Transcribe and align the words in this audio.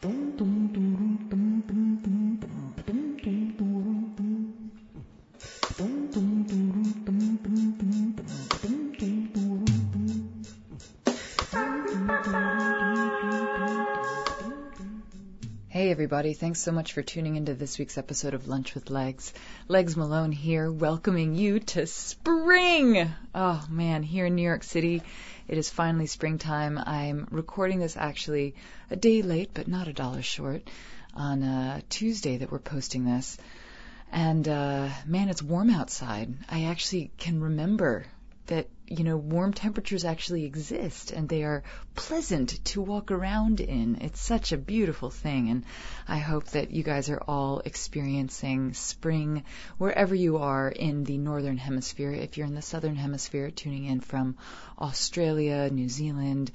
Hey 0.00 0.04
everybody, 15.90 16.34
thanks 16.34 16.60
so 16.60 16.70
much 16.70 16.92
for 16.92 17.02
tuning 17.02 17.34
into 17.34 17.54
this 17.54 17.78
week's 17.78 17.98
episode 17.98 18.34
of 18.34 18.46
Lunch 18.46 18.74
with 18.74 18.90
Legs. 18.90 19.34
Legs 19.66 19.96
Malone 19.96 20.30
here, 20.30 20.70
welcoming 20.70 21.34
you 21.34 21.58
to 21.58 21.88
spring! 21.88 23.10
Oh 23.34 23.66
man, 23.68 24.04
here 24.04 24.26
in 24.26 24.36
New 24.36 24.42
York 24.42 24.62
City, 24.62 25.02
it 25.48 25.58
is 25.58 25.70
finally 25.70 26.06
springtime. 26.06 26.78
I'm 26.78 27.26
recording 27.30 27.80
this 27.80 27.96
actually 27.96 28.54
a 28.90 28.96
day 28.96 29.22
late, 29.22 29.50
but 29.54 29.66
not 29.66 29.88
a 29.88 29.92
dollar 29.92 30.22
short, 30.22 30.68
on 31.14 31.42
a 31.42 31.82
Tuesday 31.88 32.36
that 32.36 32.52
we're 32.52 32.58
posting 32.58 33.04
this. 33.04 33.38
And 34.12 34.46
uh, 34.46 34.88
man, 35.06 35.28
it's 35.28 35.42
warm 35.42 35.70
outside. 35.70 36.32
I 36.48 36.64
actually 36.64 37.10
can 37.18 37.40
remember 37.40 38.06
that 38.46 38.68
you 38.90 39.04
know 39.04 39.16
warm 39.16 39.52
temperatures 39.52 40.04
actually 40.04 40.44
exist 40.44 41.10
and 41.10 41.28
they 41.28 41.42
are 41.42 41.62
pleasant 41.94 42.64
to 42.66 42.80
walk 42.80 43.10
around 43.10 43.60
in. 43.60 43.98
It's 44.00 44.20
such 44.20 44.52
a 44.52 44.58
beautiful 44.58 45.10
thing 45.10 45.50
and 45.50 45.64
I 46.06 46.18
hope 46.18 46.46
that 46.48 46.70
you 46.70 46.82
guys 46.82 47.10
are 47.10 47.22
all 47.28 47.60
experiencing 47.64 48.74
spring 48.74 49.44
wherever 49.76 50.14
you 50.14 50.38
are 50.38 50.68
in 50.68 51.04
the 51.04 51.18
northern 51.18 51.58
hemisphere. 51.58 52.12
If 52.12 52.36
you're 52.36 52.46
in 52.46 52.54
the 52.54 52.62
southern 52.62 52.96
hemisphere 52.96 53.50
tuning 53.50 53.84
in 53.84 54.00
from 54.00 54.36
Australia, 54.78 55.68
New 55.70 55.88
Zealand, 55.88 56.50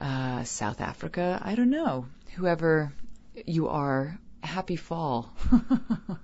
uh, 0.00 0.44
South 0.44 0.80
Africa, 0.80 1.40
I 1.42 1.54
don't 1.54 1.70
know. 1.70 2.06
Whoever 2.36 2.92
you 3.46 3.68
are, 3.68 4.18
happy 4.42 4.76
fall. 4.76 5.32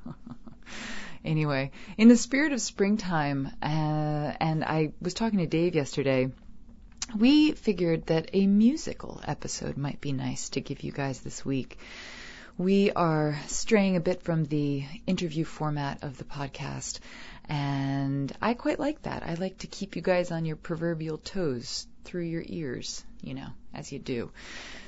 anyway, 1.24 1.70
in 1.96 2.08
the 2.08 2.16
spirit 2.16 2.52
of 2.52 2.60
springtime, 2.60 3.50
uh, 3.62 4.32
and 4.40 4.64
I 4.64 4.92
was 5.00 5.14
talking 5.14 5.38
to 5.38 5.46
Dave 5.46 5.74
yesterday, 5.74 6.30
we 7.16 7.52
figured 7.52 8.06
that 8.06 8.30
a 8.32 8.46
musical 8.46 9.20
episode 9.24 9.76
might 9.76 10.00
be 10.00 10.12
nice 10.12 10.50
to 10.50 10.60
give 10.60 10.82
you 10.82 10.92
guys 10.92 11.20
this 11.20 11.44
week. 11.44 11.78
We 12.56 12.92
are 12.92 13.38
straying 13.46 13.96
a 13.96 14.00
bit 14.00 14.22
from 14.22 14.44
the 14.44 14.84
interview 15.06 15.44
format 15.44 16.04
of 16.04 16.18
the 16.18 16.24
podcast, 16.24 17.00
and 17.48 18.32
I 18.40 18.54
quite 18.54 18.78
like 18.78 19.02
that. 19.02 19.24
I 19.24 19.34
like 19.34 19.58
to 19.58 19.66
keep 19.66 19.96
you 19.96 20.02
guys 20.02 20.30
on 20.30 20.44
your 20.44 20.56
proverbial 20.56 21.18
toes 21.18 21.86
through 22.04 22.24
your 22.24 22.44
ears, 22.46 23.04
you 23.22 23.34
know, 23.34 23.48
as 23.74 23.92
you 23.92 23.98
do. 23.98 24.30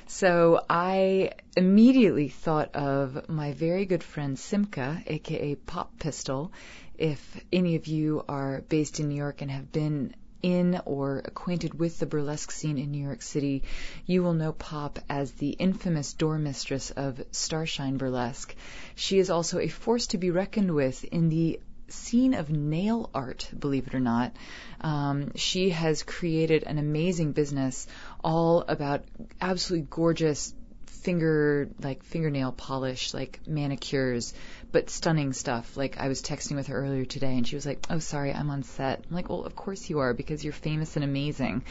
So 0.07 0.61
I 0.69 1.31
immediately 1.55 2.29
thought 2.29 2.75
of 2.75 3.27
my 3.27 3.51
very 3.51 3.85
good 3.85 4.03
friend 4.03 4.37
Simca, 4.37 5.03
aka 5.05 5.55
Pop 5.55 5.99
Pistol. 5.99 6.51
If 6.97 7.43
any 7.51 7.75
of 7.75 7.87
you 7.87 8.23
are 8.27 8.61
based 8.69 8.99
in 8.99 9.09
New 9.09 9.15
York 9.15 9.41
and 9.41 9.51
have 9.51 9.71
been 9.71 10.15
in 10.41 10.79
or 10.85 11.19
acquainted 11.25 11.77
with 11.77 11.99
the 11.99 12.05
burlesque 12.05 12.51
scene 12.51 12.77
in 12.77 12.91
New 12.91 13.03
York 13.03 13.21
City, 13.21 13.63
you 14.05 14.23
will 14.23 14.33
know 14.33 14.53
Pop 14.53 14.99
as 15.09 15.31
the 15.33 15.49
infamous 15.49 16.13
door 16.13 16.37
mistress 16.37 16.91
of 16.91 17.21
Starshine 17.31 17.97
Burlesque. 17.97 18.55
She 18.95 19.19
is 19.19 19.29
also 19.29 19.59
a 19.59 19.67
force 19.67 20.07
to 20.07 20.17
be 20.17 20.31
reckoned 20.31 20.73
with 20.73 21.03
in 21.03 21.29
the 21.29 21.59
scene 21.89 22.33
of 22.33 22.49
nail 22.49 23.09
art, 23.13 23.49
believe 23.57 23.87
it 23.87 23.95
or 23.95 23.99
not. 23.99 24.33
Um, 24.81 25.31
she 25.35 25.69
has 25.69 26.03
created 26.03 26.63
an 26.63 26.77
amazing 26.77 27.31
business 27.31 27.87
all 28.27 28.65
about 28.67 29.05
absolutely 29.39 29.87
gorgeous 29.89 30.53
finger 30.85 31.69
like 31.79 32.03
fingernail 32.03 32.51
polish 32.51 33.13
like 33.13 33.39
manicures 33.47 34.33
but 34.69 34.89
stunning 34.89 35.31
stuff. 35.31 35.77
Like 35.77 35.97
i 35.97 36.09
was 36.09 36.21
texting 36.21 36.57
with 36.57 36.67
her 36.67 36.77
earlier 36.77 37.05
today 37.05 37.37
and 37.37 37.47
she 37.47 37.55
was 37.55 37.65
like 37.65 37.85
oh 37.89 37.99
sorry 37.99 38.33
i'm 38.33 38.49
on 38.49 38.63
set. 38.63 39.05
I'm 39.09 39.15
like 39.15 39.29
well 39.29 39.45
of 39.45 39.55
course 39.55 39.89
you 39.89 39.99
are 39.99 40.13
because 40.13 40.43
you're 40.43 40.51
famous 40.51 40.97
and 40.97 41.05
amazing. 41.05 41.63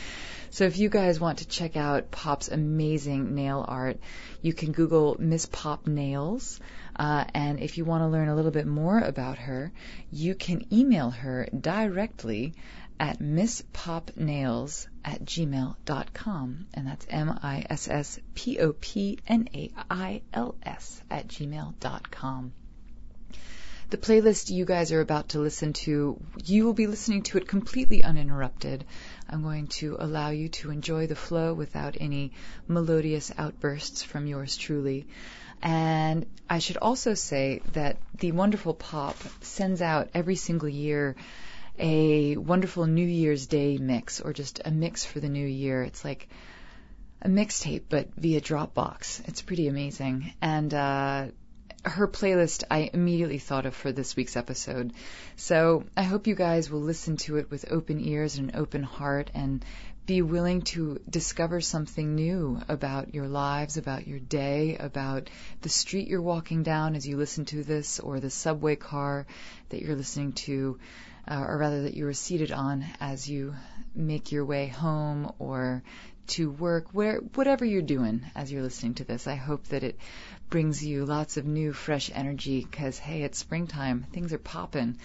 So 0.49 0.65
if 0.65 0.79
you 0.79 0.89
guys 0.89 1.21
want 1.21 1.39
to 1.41 1.47
check 1.47 1.77
out 1.77 2.11
pop's 2.11 2.49
amazing 2.49 3.35
nail 3.35 3.63
art 3.69 3.99
you 4.41 4.55
can 4.55 4.73
google 4.73 5.17
miss 5.19 5.45
pop 5.45 5.87
nails 5.87 6.59
uh, 6.99 7.27
and 7.35 7.61
if 7.61 7.77
you 7.77 7.85
want 7.85 8.03
to 8.03 8.09
learn 8.09 8.29
a 8.29 8.35
little 8.35 8.51
bit 8.51 8.67
more 8.67 8.99
about 8.99 9.37
her, 9.37 9.71
you 10.11 10.35
can 10.35 10.65
email 10.73 11.11
her 11.11 11.47
directly 11.61 12.55
at 12.99 13.19
misspopnails 13.19 14.87
at 15.05 15.25
gmail.com. 15.25 16.67
And 16.75 16.87
that's 16.87 17.07
M-I-S-S-P-O-P-N-A-I-L-S 17.09 18.23
at 21.11 21.29
gmail.com. 21.29 22.53
The 23.89 23.97
playlist 23.97 24.51
you 24.51 24.65
guys 24.65 24.91
are 24.91 25.01
about 25.01 25.29
to 25.29 25.39
listen 25.39 25.73
to, 25.75 26.21
you 26.45 26.65
will 26.65 26.75
be 26.75 26.89
listening 26.89 27.23
to 27.25 27.39
it 27.39 27.47
completely 27.47 28.03
uninterrupted. 28.03 28.85
I'm 29.31 29.43
going 29.43 29.69
to 29.79 29.97
allow 30.01 30.31
you 30.31 30.49
to 30.49 30.73
enjoy 30.73 31.07
the 31.07 31.15
flow 31.15 31.55
without 31.55 31.97
any 32.01 32.33
melodious 32.67 33.31
outbursts 33.39 34.03
from 34.03 34.27
yours 34.27 34.57
truly. 34.57 35.07
And 35.63 36.27
I 36.51 36.59
should 36.59 36.79
also 36.79 37.15
say 37.15 37.63
that 37.75 37.99
the 38.19 38.33
wonderful 38.33 38.75
pop 38.75 39.17
sends 39.43 39.81
out 39.81 40.11
every 40.15 40.37
single 40.37 40.69
year 40.69 41.15
a 41.79 42.37
wonderful 42.37 42.87
New 42.87 43.07
Year's 43.07 43.47
Day 43.47 43.79
mix 43.79 44.21
or 44.21 44.33
just 44.33 44.61
a 44.65 44.71
mix 44.71 45.05
for 45.05 45.21
the 45.21 45.29
new 45.29 45.47
year. 45.47 45.83
It's 45.83 46.05
like 46.05 46.29
a 47.23 47.29
mixtape, 47.29 47.85
but 47.89 48.09
via 48.17 48.41
Dropbox. 48.41 49.27
It's 49.29 49.43
pretty 49.43 49.69
amazing. 49.69 50.33
And 50.41 50.73
uh, 50.73 51.27
her 51.85 52.09
playlist 52.09 52.65
I 52.71 52.91
immediately 52.93 53.39
thought 53.39 53.67
of 53.67 53.75
for 53.75 53.93
this 53.93 54.17
week's 54.17 54.37
episode. 54.37 54.93
So 55.37 55.85
I 55.97 56.03
hope 56.03 56.27
you 56.27 56.35
guys 56.35 56.71
will 56.71 56.81
listen 56.81 57.17
to 57.19 57.37
it 57.37 57.51
with 57.51 57.71
open 57.71 58.01
ears 58.01 58.39
and 58.39 58.51
an 58.51 58.61
open 58.61 58.83
heart 58.83 59.31
and 59.35 59.65
be 60.05 60.23
willing 60.23 60.63
to 60.63 61.01
discover 61.11 61.61
something 61.61 62.15
new 62.15 62.61
about 62.69 63.13
your 63.13 63.27
lives, 63.27 63.77
about 63.77 64.07
your 64.07 64.21
day, 64.21 64.77
about 64.79 65.29
the 65.63 65.69
street 65.69 66.07
you're 66.07 66.23
walking 66.23 66.63
down 66.63 66.95
as 66.95 67.07
you 67.07 67.17
listen 67.17 67.45
to 67.45 67.65
this, 67.65 67.99
or 67.99 68.21
the 68.21 68.31
subway 68.31 68.77
car 68.77 69.27
that 69.71 69.83
you're 69.83 69.97
listening 69.97 70.33
to, 70.33 70.79
uh, 71.29 71.45
or 71.47 71.59
rather 71.59 71.83
that 71.83 71.95
you 71.95 72.07
are 72.07 72.13
seated 72.13 72.53
on 72.53 72.85
as 73.01 73.29
you 73.29 73.55
make 73.95 74.33
your 74.33 74.45
way 74.45 74.69
home 74.69 75.33
or 75.39 75.83
to 76.29 76.51
work, 76.51 76.89
where, 76.93 77.19
whatever 77.35 77.65
you're 77.65 77.83
doing 77.83 78.25
as 78.35 78.51
you're 78.51 78.63
listening 78.63 78.95
to 78.95 79.05
this. 79.05 79.27
I 79.27 79.37
hope 79.37 79.65
that 79.69 79.85
it 79.85 79.99
brings 80.51 80.85
you 80.85 81.05
lots 81.05 81.37
of 81.37 81.47
new, 81.47 81.73
fresh 81.73 82.11
energy 82.13 82.67
because, 82.69 82.99
hey, 82.99 83.23
it's 83.23 83.39
springtime. 83.39 84.07
Things 84.13 84.33
are 84.33 84.39
popping. 84.39 84.99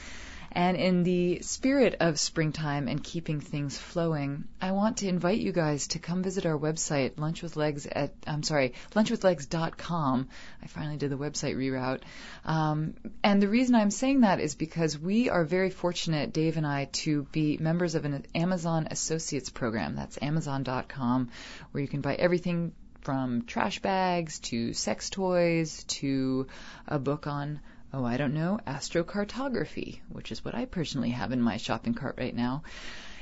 And 0.53 0.75
in 0.75 1.03
the 1.03 1.39
spirit 1.41 1.95
of 2.01 2.19
springtime 2.19 2.88
and 2.89 3.01
keeping 3.01 3.39
things 3.39 3.78
flowing, 3.78 4.45
I 4.62 4.73
want 4.73 4.97
to 4.97 5.07
invite 5.07 5.39
you 5.39 5.53
guys 5.53 5.88
to 5.89 6.00
come 6.00 6.23
visit 6.23 6.45
our 6.45 6.57
website, 6.57 7.17
Lunch 7.17 7.41
with 7.41 7.56
Legs 7.56 7.85
at, 7.85 8.13
I'm 8.28 8.44
sorry, 8.44 8.73
lunchwithlegs.com. 8.94 10.28
I 10.62 10.67
finally 10.67 10.97
did 10.97 11.09
the 11.09 11.17
website 11.17 11.56
reroute. 11.56 12.01
Um, 12.44 12.95
and 13.23 13.41
the 13.41 13.47
reason 13.47 13.75
I'm 13.75 13.91
saying 13.91 14.22
that 14.22 14.41
is 14.41 14.56
because 14.56 15.00
we 15.00 15.29
are 15.29 15.45
very 15.45 15.69
fortunate, 15.69 16.34
Dave 16.34 16.57
and 16.57 16.68
I, 16.68 16.85
to 17.03 17.23
be 17.31 17.57
members 17.57 17.95
of 17.95 18.03
an 18.03 18.25
Amazon 18.35 18.89
Associates 18.91 19.50
program. 19.50 19.95
That's 19.95 20.18
amazon.com, 20.22 21.29
where 21.72 21.81
you 21.81 21.88
can 21.88 22.01
buy 22.01 22.16
everything 22.16 22.73
from 23.01 23.44
trash 23.44 23.79
bags 23.79 24.39
to 24.39 24.73
sex 24.73 25.09
toys 25.09 25.83
to 25.85 26.47
a 26.88 27.00
book 27.00 27.25
on 27.25 27.59
oh, 27.94 28.06
I 28.06 28.18
don't 28.18 28.34
know, 28.34 28.59
astrocartography, 28.66 30.00
which 30.09 30.31
is 30.31 30.44
what 30.44 30.56
I 30.56 30.66
personally 30.66 31.12
have 31.12 31.31
in 31.31 31.41
my 31.41 31.57
shopping 31.57 31.94
cart 31.94 32.16
right 32.18 32.35
now. 32.35 32.63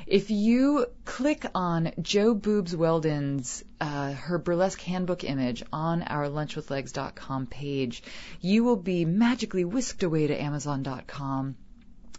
If 0.05 0.31
you 0.31 0.85
click 1.05 1.45
on 1.53 1.91
Jo 2.01 2.33
Boobs 2.33 2.75
Weldon's 2.75 3.63
uh, 3.79 4.13
her 4.13 4.37
burlesque 4.37 4.81
handbook 4.81 5.23
image 5.23 5.63
on 5.71 6.03
our 6.03 6.27
lunchwithlegs.com 6.27 7.47
page, 7.47 8.03
you 8.41 8.63
will 8.63 8.77
be 8.77 9.05
magically 9.05 9.65
whisked 9.65 10.03
away 10.03 10.27
to 10.27 10.41
Amazon.com 10.41 11.55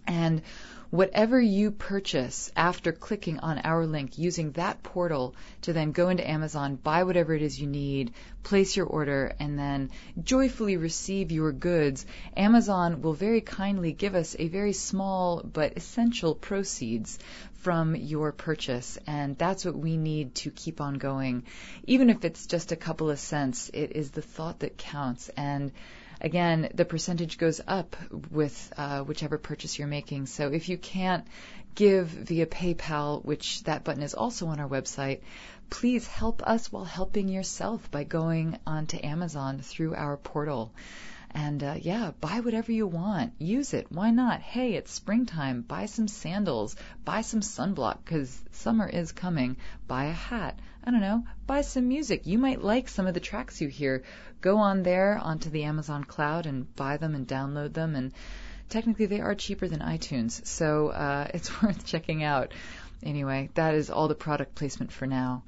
and 0.06 0.42
whatever 0.90 1.40
you 1.40 1.70
purchase 1.70 2.50
after 2.56 2.92
clicking 2.92 3.38
on 3.38 3.58
our 3.58 3.86
link 3.86 4.18
using 4.18 4.52
that 4.52 4.82
portal 4.82 5.34
to 5.62 5.72
then 5.72 5.92
go 5.92 6.08
into 6.08 6.28
Amazon, 6.28 6.74
buy 6.74 7.04
whatever 7.04 7.32
it 7.32 7.42
is 7.42 7.60
you 7.60 7.66
need, 7.66 8.12
place 8.42 8.76
your 8.76 8.86
order, 8.86 9.32
and 9.38 9.58
then 9.58 9.90
joyfully 10.22 10.76
receive 10.76 11.30
your 11.30 11.52
goods, 11.52 12.04
Amazon 12.36 13.02
will 13.02 13.12
very 13.12 13.40
kindly 13.40 13.92
give 13.92 14.14
us 14.14 14.34
a 14.38 14.48
very 14.48 14.72
small 14.72 15.40
but 15.44 15.76
essential 15.76 16.34
proceeds 16.34 17.18
from 17.60 17.94
your 17.94 18.32
purchase. 18.32 18.98
And 19.06 19.36
that's 19.38 19.64
what 19.64 19.76
we 19.76 19.96
need 19.96 20.34
to 20.36 20.50
keep 20.50 20.80
on 20.80 20.94
going. 20.94 21.44
Even 21.86 22.10
if 22.10 22.24
it's 22.24 22.46
just 22.46 22.72
a 22.72 22.76
couple 22.76 23.10
of 23.10 23.18
cents, 23.18 23.70
it 23.72 23.92
is 23.94 24.10
the 24.10 24.22
thought 24.22 24.60
that 24.60 24.78
counts. 24.78 25.28
And 25.36 25.72
again, 26.20 26.70
the 26.74 26.84
percentage 26.84 27.38
goes 27.38 27.60
up 27.66 27.96
with 28.30 28.72
uh, 28.76 29.00
whichever 29.02 29.38
purchase 29.38 29.78
you're 29.78 29.88
making. 29.88 30.26
So 30.26 30.48
if 30.48 30.68
you 30.68 30.78
can't 30.78 31.26
give 31.74 32.08
via 32.08 32.46
PayPal, 32.46 33.24
which 33.24 33.64
that 33.64 33.84
button 33.84 34.02
is 34.02 34.14
also 34.14 34.46
on 34.48 34.60
our 34.60 34.68
website, 34.68 35.20
please 35.70 36.06
help 36.06 36.42
us 36.42 36.70
while 36.72 36.84
helping 36.84 37.28
yourself 37.28 37.90
by 37.90 38.04
going 38.04 38.58
onto 38.66 38.98
Amazon 39.02 39.60
through 39.60 39.94
our 39.94 40.16
portal. 40.16 40.72
And 41.32 41.62
uh, 41.62 41.76
yeah, 41.80 42.10
buy 42.20 42.40
whatever 42.40 42.72
you 42.72 42.88
want. 42.88 43.34
Use 43.38 43.72
it. 43.72 43.86
Why 43.90 44.10
not? 44.10 44.40
Hey, 44.40 44.74
it's 44.74 44.90
springtime. 44.90 45.62
Buy 45.62 45.86
some 45.86 46.08
sandals. 46.08 46.74
Buy 47.04 47.20
some 47.20 47.40
sunblock 47.40 47.98
because 48.04 48.36
summer 48.50 48.88
is 48.88 49.12
coming. 49.12 49.56
Buy 49.86 50.06
a 50.06 50.12
hat. 50.12 50.58
I 50.82 50.90
don't 50.90 51.00
know. 51.00 51.24
Buy 51.46 51.60
some 51.60 51.88
music. 51.88 52.26
You 52.26 52.38
might 52.38 52.62
like 52.62 52.88
some 52.88 53.06
of 53.06 53.14
the 53.14 53.20
tracks 53.20 53.60
you 53.60 53.68
hear. 53.68 54.02
Go 54.40 54.58
on 54.58 54.82
there 54.82 55.18
onto 55.18 55.50
the 55.50 55.64
Amazon 55.64 56.04
cloud 56.04 56.46
and 56.46 56.74
buy 56.74 56.96
them 56.96 57.14
and 57.14 57.28
download 57.28 57.74
them. 57.74 57.94
And 57.94 58.12
technically, 58.68 59.06
they 59.06 59.20
are 59.20 59.34
cheaper 59.34 59.68
than 59.68 59.80
iTunes, 59.80 60.46
so 60.46 60.88
uh, 60.88 61.28
it's 61.34 61.62
worth 61.62 61.84
checking 61.84 62.22
out. 62.22 62.52
Anyway, 63.02 63.50
that 63.54 63.74
is 63.74 63.90
all 63.90 64.08
the 64.08 64.14
product 64.14 64.54
placement 64.54 64.92
for 64.92 65.06
now. 65.06 65.42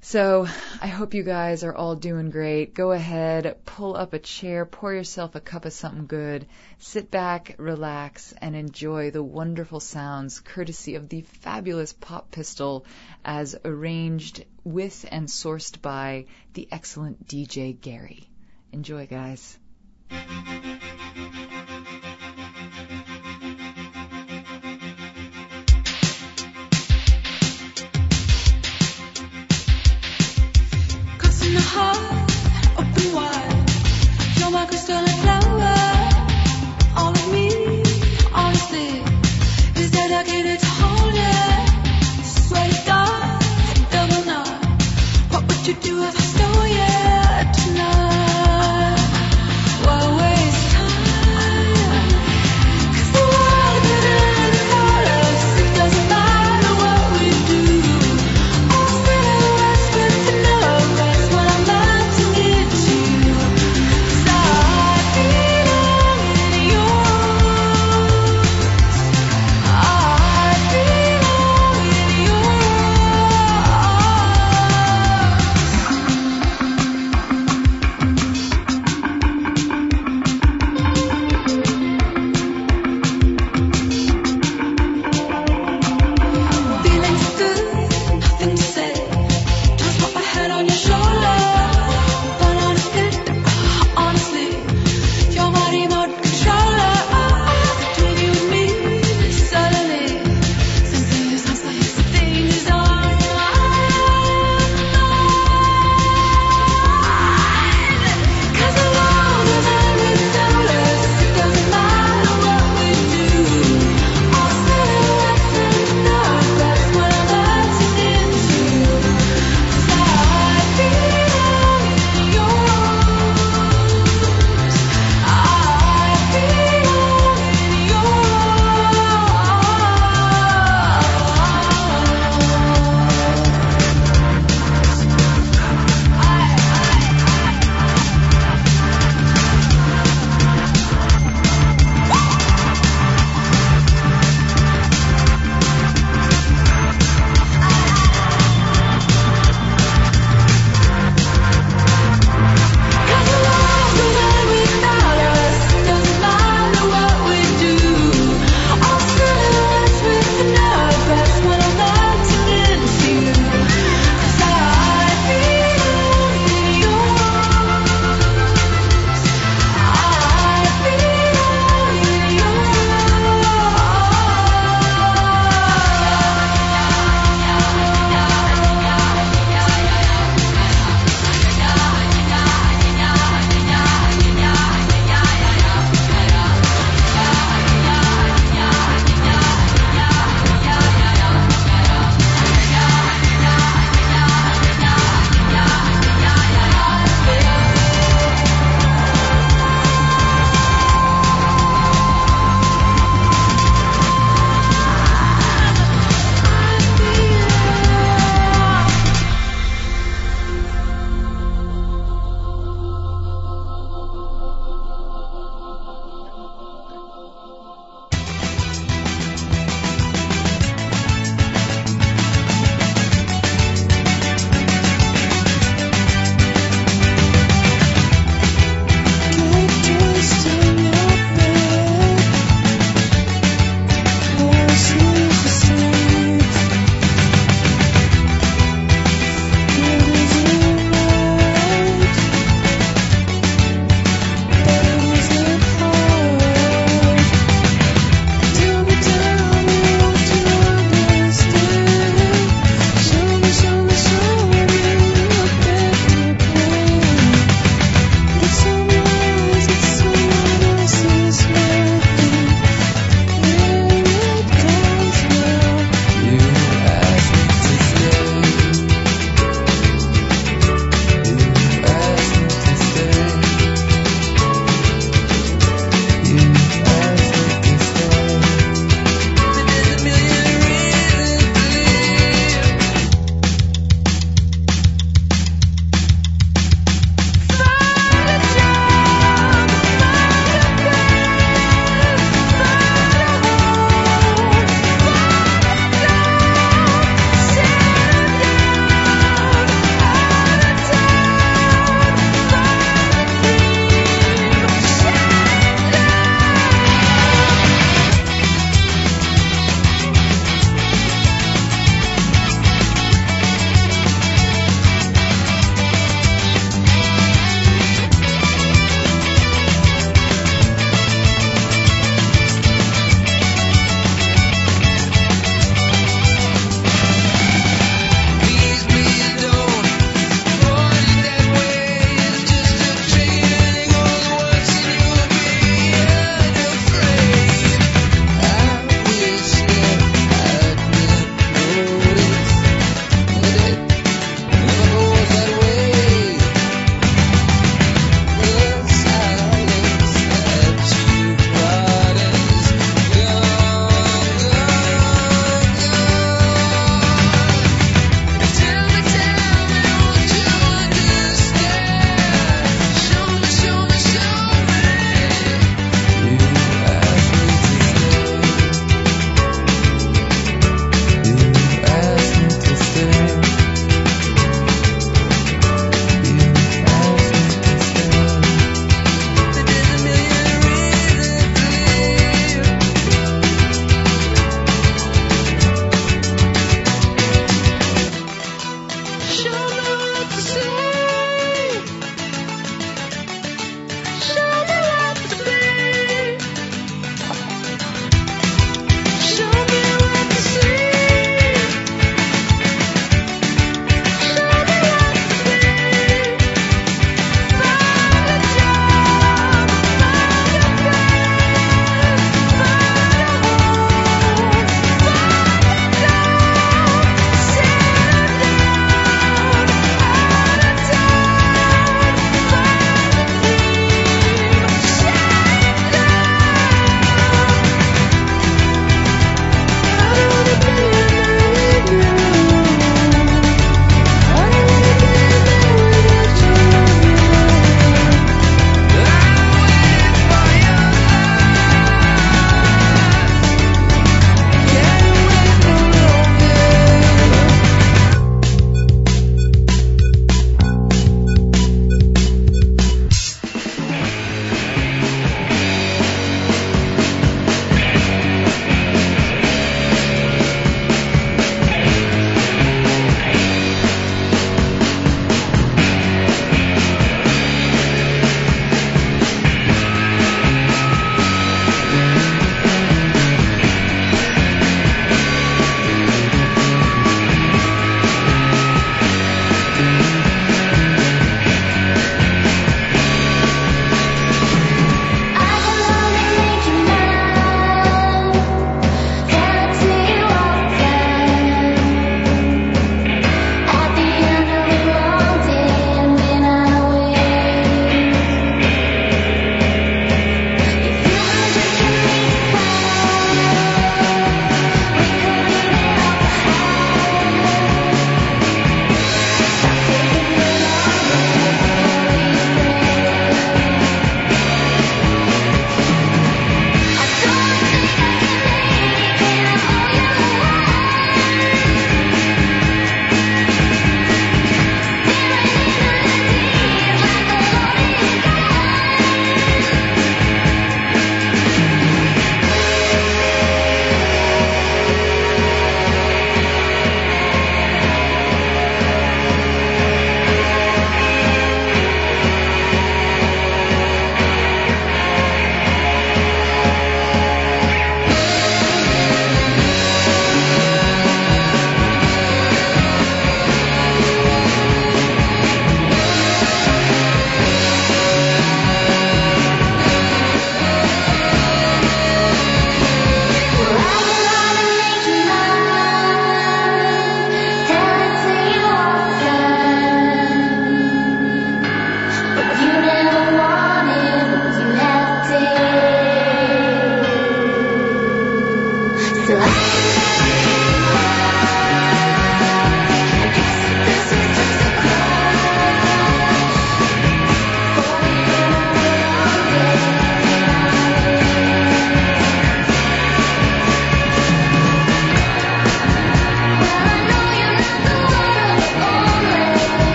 So 0.00 0.46
I 0.80 0.86
hope 0.86 1.12
you 1.12 1.24
guys 1.24 1.64
are 1.64 1.74
all 1.74 1.96
doing 1.96 2.30
great. 2.30 2.72
Go 2.72 2.92
ahead, 2.92 3.58
pull 3.64 3.96
up 3.96 4.12
a 4.12 4.18
chair, 4.18 4.64
pour 4.64 4.94
yourself 4.94 5.34
a 5.34 5.40
cup 5.40 5.64
of 5.64 5.72
something 5.72 6.06
good, 6.06 6.46
sit 6.78 7.10
back, 7.10 7.56
relax, 7.58 8.32
and 8.40 8.54
enjoy 8.54 9.10
the 9.10 9.22
wonderful 9.22 9.80
sounds 9.80 10.40
courtesy 10.40 10.94
of 10.94 11.08
the 11.08 11.22
fabulous 11.22 11.92
Pop 11.92 12.30
Pistol 12.30 12.86
as 13.24 13.56
arranged 13.64 14.44
with 14.62 15.04
and 15.10 15.26
sourced 15.26 15.82
by 15.82 16.26
the 16.54 16.68
excellent 16.70 17.26
DJ 17.26 17.78
Gary. 17.78 18.30
Enjoy, 18.72 19.06
guys. 19.06 19.58
You're 34.88 35.02
my 35.02 35.37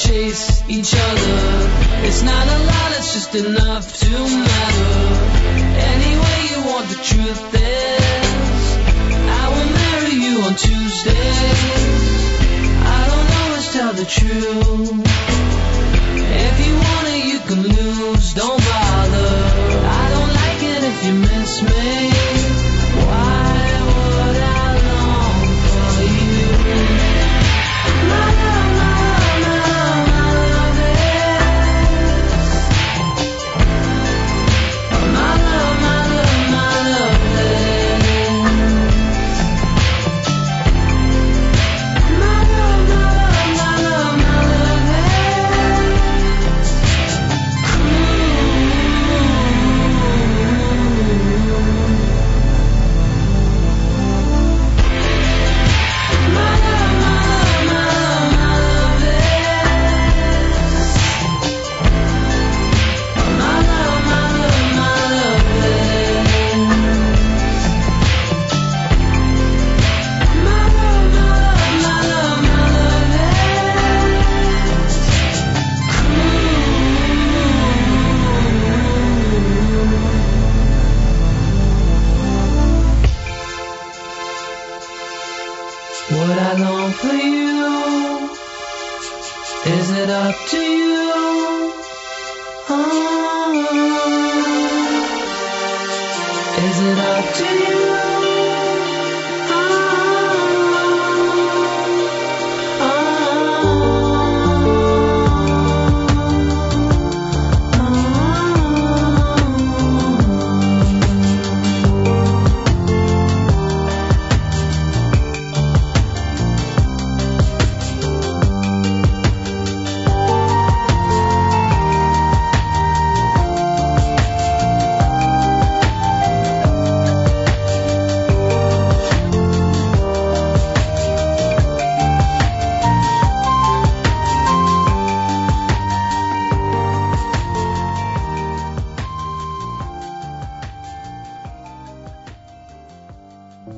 chase 0.00 0.62
each 0.68 0.94
other. 0.94 1.38
It's 2.08 2.22
not 2.22 2.46
a 2.46 2.58
lot, 2.70 2.90
it's 2.96 3.12
just 3.12 3.34
enough 3.34 3.86
to 4.00 4.10
matter. 4.48 4.96
Any 5.92 6.12
way 6.24 6.38
you 6.50 6.58
want 6.70 6.86
the 6.88 7.00
truth 7.10 7.54
is, 7.54 8.60
I 9.40 9.44
will 9.52 9.70
marry 9.80 10.16
you 10.24 10.34
on 10.46 10.54
Tuesdays. 10.56 11.60
I 12.96 13.00
don't 13.10 13.30
always 13.40 13.66
tell 13.76 13.92
the 13.92 14.06
truth. 14.16 15.04
If 16.48 16.54
you 16.66 16.74
want 16.86 17.06
it, 17.14 17.22
you 17.32 17.40
can 17.48 17.62
lose, 17.62 18.34
don't 18.34 18.62
bother. 18.72 19.32
I 19.84 20.04
don't 20.14 20.32
like 20.42 20.62
it 20.74 20.82
if 20.90 20.96
you 21.06 21.14
miss 21.28 21.62
me. 21.62 22.10
Why? 23.06 23.29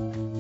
Mm-hmm. 0.03 0.32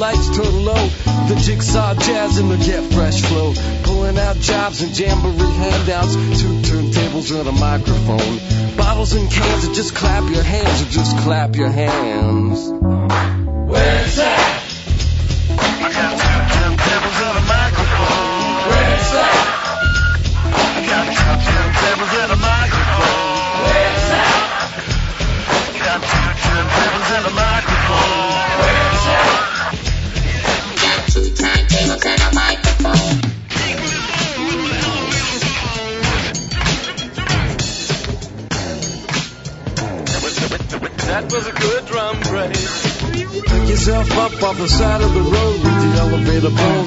Lights 0.00 0.34
turn 0.34 0.64
low, 0.64 0.88
the 1.28 1.38
jigsaw 1.44 1.94
jazz 1.94 2.38
and 2.38 2.50
the 2.50 2.56
get 2.56 2.82
fresh 2.94 3.20
flow. 3.20 3.52
Pulling 3.82 4.18
out 4.18 4.36
jobs 4.36 4.80
and 4.80 4.98
jamboree 4.98 5.46
handouts, 5.46 6.14
two 6.14 6.54
turntables 6.62 7.38
and 7.38 7.46
a 7.46 7.52
microphone. 7.52 8.76
Bottles 8.76 9.12
and 9.12 9.30
cans 9.30 9.64
and 9.66 9.74
just 9.74 9.94
clap 9.94 10.28
your 10.32 10.42
hands 10.42 10.82
or 10.82 10.90
just 10.90 11.18
clap 11.18 11.54
your 11.54 11.68
hands. 11.68 13.29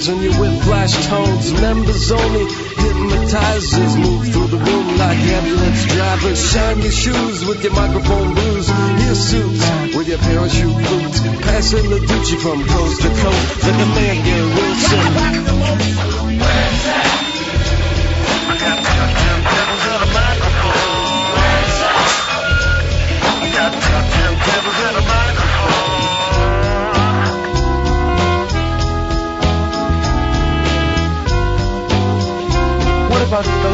Bones 0.04 0.10
and 0.10 0.24
your 0.24 0.34
whiplash 0.34 1.08
tones. 1.08 1.54
Members 1.54 2.12
only 2.12 2.46
hypnotizers 2.46 3.98
move 3.98 4.28
through 4.34 4.48
the 4.48 4.58
room 4.58 4.98
like 4.98 5.18
ambulance 5.18 5.86
drivers. 5.86 6.52
Shine 6.52 6.82
your 6.82 6.92
shoes 6.92 7.46
with 7.46 7.64
your 7.64 7.72
microphone 7.74 8.34
blues. 8.34 8.68
Your 8.70 9.16
suits 9.16 9.70
with 9.96 10.10
your 10.10 10.18
parachute 10.18 10.76
boots. 10.76 11.22
Passing 11.44 11.90
the 11.90 12.00
dutchie 12.00 12.38
from 12.42 12.68
coast 12.68 13.02
to 13.02 13.08
coast 13.08 13.64
like 13.64 13.76
a 13.76 13.86
man 13.96 14.26
Gary 14.26 14.54
Wilson. 14.56 16.63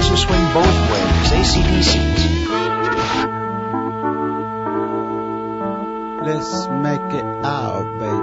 Who 0.07 0.15
swing 0.15 0.53
both 0.53 0.77
ways, 0.91 1.31
ACDCs? 1.31 2.39
Let's 6.25 6.67
make 6.67 7.13
it 7.13 7.45
out, 7.45 7.85
baby. 7.99 8.18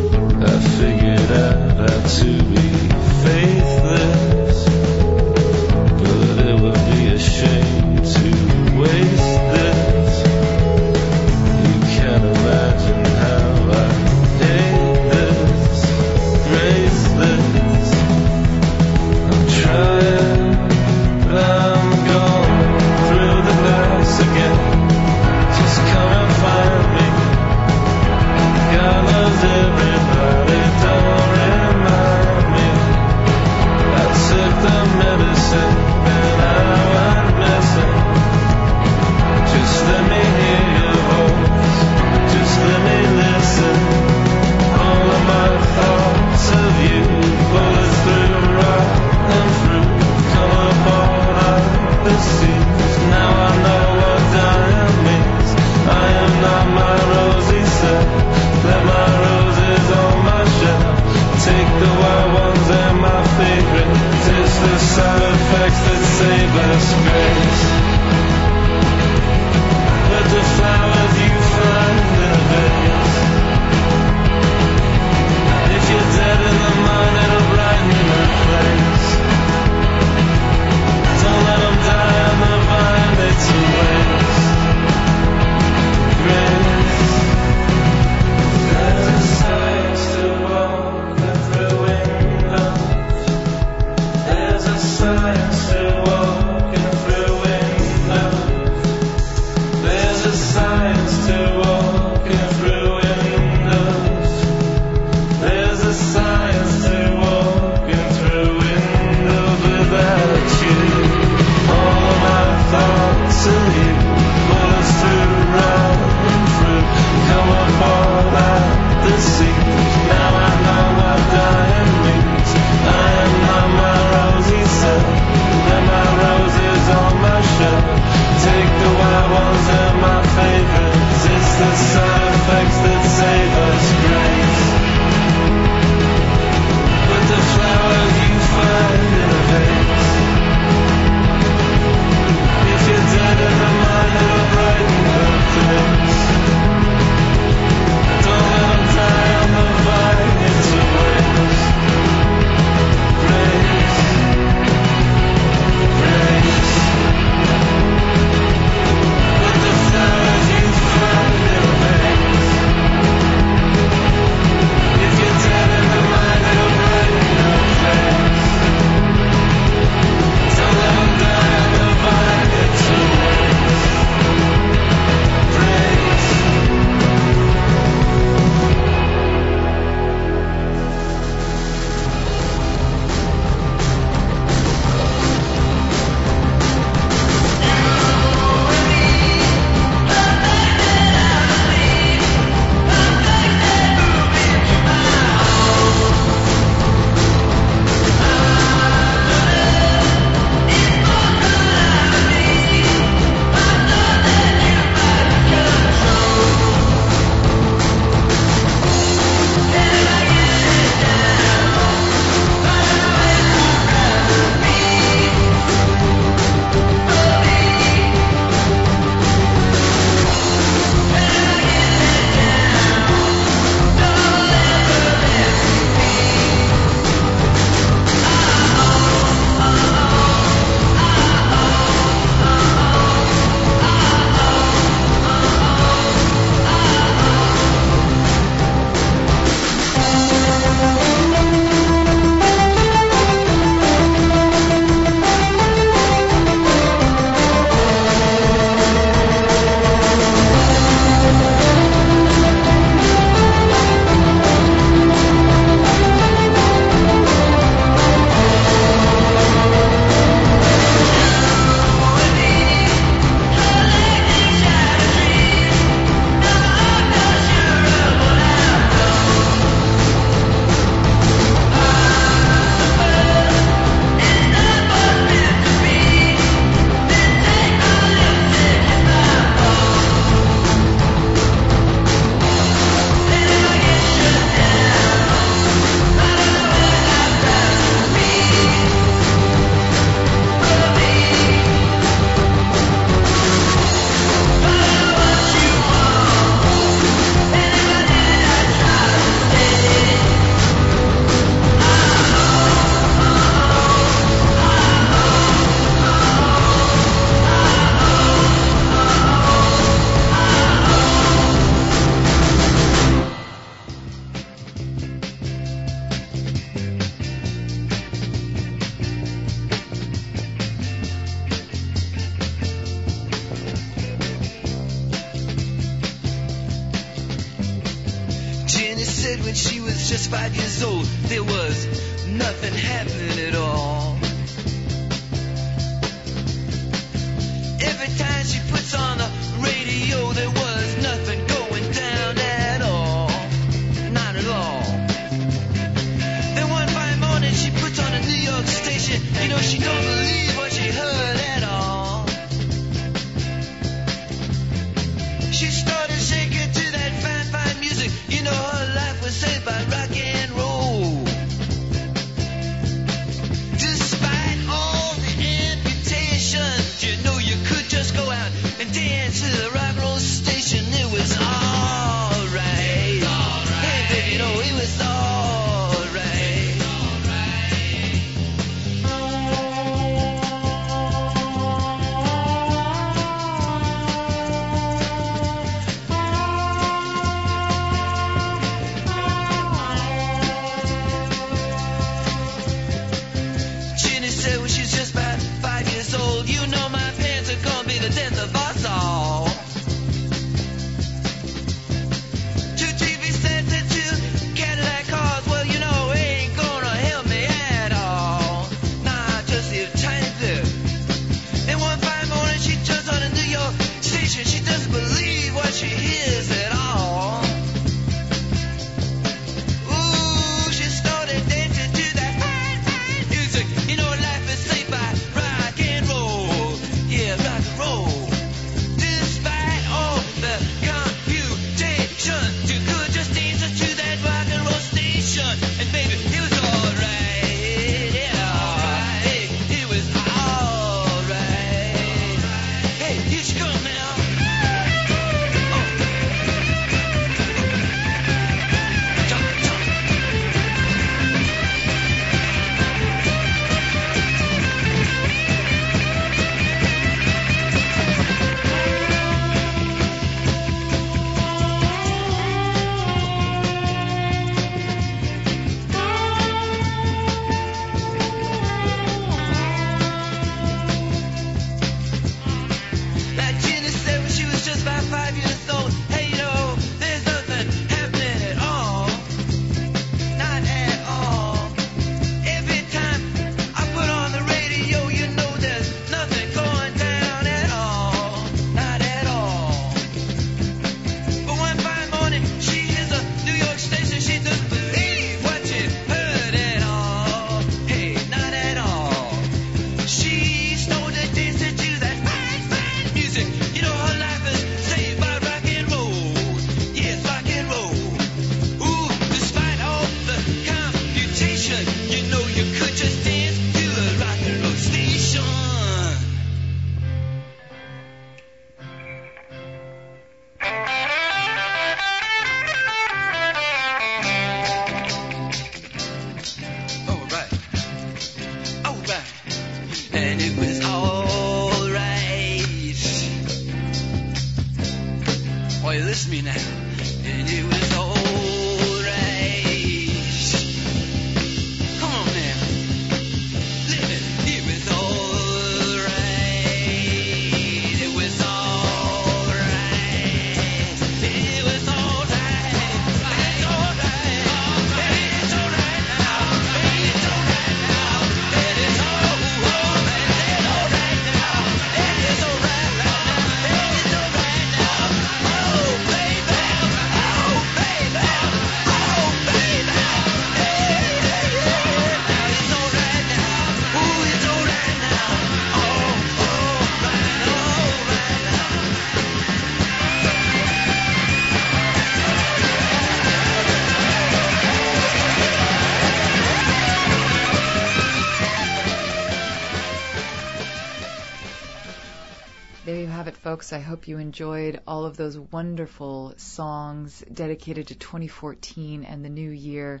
folks. 593.58 593.72
I 593.72 593.80
hope 593.80 594.06
you 594.06 594.18
enjoyed 594.18 594.80
all 594.86 595.04
of 595.04 595.16
those 595.16 595.36
wonderful 595.36 596.32
songs 596.36 597.24
dedicated 597.32 597.88
to 597.88 597.96
2014 597.96 599.02
and 599.02 599.24
the 599.24 599.28
new 599.28 599.50
year. 599.50 600.00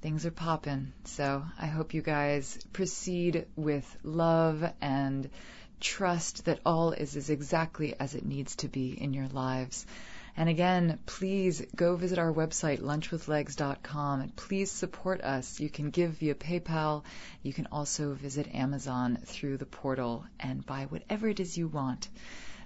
Things 0.00 0.24
are 0.24 0.30
popping. 0.30 0.92
So 1.02 1.42
I 1.58 1.66
hope 1.66 1.92
you 1.92 2.02
guys 2.02 2.56
proceed 2.72 3.46
with 3.56 3.84
love 4.04 4.62
and 4.80 5.28
trust 5.80 6.44
that 6.44 6.60
all 6.64 6.92
is, 6.92 7.16
as 7.16 7.30
exactly 7.30 7.98
as 7.98 8.14
it 8.14 8.24
needs 8.24 8.54
to 8.56 8.68
be 8.68 8.90
in 8.92 9.12
your 9.12 9.26
lives. 9.26 9.84
And 10.36 10.48
again, 10.48 11.00
please 11.04 11.60
go 11.74 11.96
visit 11.96 12.20
our 12.20 12.32
website, 12.32 12.80
lunchwithlegs.com, 12.80 14.20
and 14.20 14.36
please 14.36 14.70
support 14.70 15.20
us. 15.22 15.58
You 15.58 15.68
can 15.68 15.90
give 15.90 16.12
via 16.12 16.36
PayPal. 16.36 17.02
You 17.42 17.52
can 17.52 17.66
also 17.72 18.14
visit 18.14 18.54
Amazon 18.54 19.18
through 19.24 19.56
the 19.56 19.66
portal 19.66 20.24
and 20.38 20.64
buy 20.64 20.84
whatever 20.84 21.26
it 21.26 21.40
is 21.40 21.58
you 21.58 21.66
want. 21.66 22.08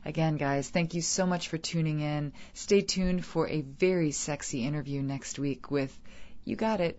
Again, 0.05 0.37
guys, 0.37 0.69
thank 0.69 0.95
you 0.95 1.03
so 1.03 1.27
much 1.27 1.49
for 1.49 1.59
tuning 1.59 2.01
in. 2.01 2.33
Stay 2.55 2.81
tuned 2.81 3.24
for 3.24 3.49
a 3.49 3.61
very 3.61 4.11
sexy 4.11 4.66
interview 4.66 5.01
next 5.01 5.39
week 5.39 5.70
with, 5.70 5.97
you 6.45 6.57
got 6.57 6.81
it, 6.81 6.99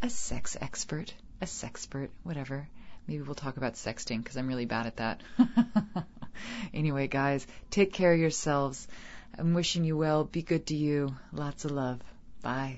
a 0.00 0.08
sex 0.08 0.56
expert, 0.60 1.12
a 1.42 1.44
sexpert, 1.44 2.08
whatever. 2.22 2.66
Maybe 3.06 3.22
we'll 3.22 3.34
talk 3.34 3.56
about 3.56 3.74
sexting 3.74 4.18
because 4.18 4.36
I'm 4.36 4.48
really 4.48 4.66
bad 4.66 4.86
at 4.86 4.96
that. 4.96 5.22
anyway, 6.74 7.06
guys, 7.06 7.46
take 7.70 7.92
care 7.92 8.12
of 8.12 8.18
yourselves. 8.18 8.88
I'm 9.38 9.54
wishing 9.54 9.84
you 9.84 9.96
well. 9.96 10.24
Be 10.24 10.42
good 10.42 10.66
to 10.66 10.74
you. 10.74 11.14
Lots 11.32 11.64
of 11.64 11.72
love. 11.72 12.00
Bye. 12.42 12.76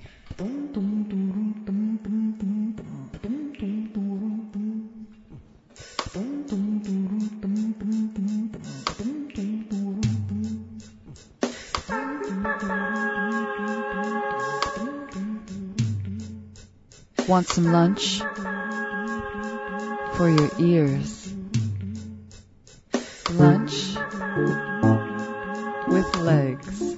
Want 17.27 17.47
some 17.47 17.71
lunch? 17.71 18.19
For 20.15 20.29
your 20.29 20.51
ears. 20.59 21.33
Lunch 23.31 23.95
with 25.87 26.15
legs. 26.17 26.97